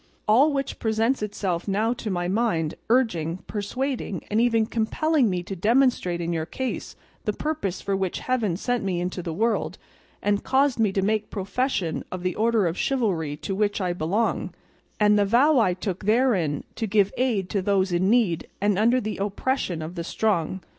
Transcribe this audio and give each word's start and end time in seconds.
All 0.27 0.51
which 0.51 0.79
presents 0.79 1.21
itself 1.21 1.67
now 1.67 1.93
to 1.93 2.09
my 2.09 2.27
mind, 2.27 2.73
urging, 2.89 3.37
persuading, 3.45 4.23
and 4.31 4.41
even 4.41 4.65
compelling 4.65 5.29
me 5.29 5.43
to 5.43 5.55
demonstrate 5.55 6.19
in 6.19 6.33
your 6.33 6.47
case 6.47 6.95
the 7.25 7.33
purpose 7.33 7.81
for 7.81 7.95
which 7.95 8.21
Heaven 8.21 8.57
sent 8.57 8.83
me 8.83 8.99
into 8.99 9.21
the 9.21 9.31
world 9.31 9.77
and 10.19 10.43
caused 10.43 10.79
me 10.79 10.91
to 10.91 11.03
make 11.03 11.29
profession 11.29 12.03
of 12.11 12.23
the 12.23 12.33
order 12.33 12.65
of 12.65 12.79
chivalry 12.79 13.37
to 13.43 13.53
which 13.53 13.79
I 13.79 13.93
belong, 13.93 14.55
and 14.99 15.19
the 15.19 15.23
vow 15.25 15.59
I 15.59 15.75
took 15.75 16.05
therein 16.05 16.63
to 16.77 16.87
give 16.87 17.13
aid 17.15 17.47
to 17.51 17.61
those 17.61 17.91
in 17.91 18.09
need 18.09 18.47
and 18.59 18.79
under 18.79 18.99
the 18.99 19.17
oppression 19.17 19.83
of 19.83 19.93
the 19.93 20.03
strong. 20.03 20.61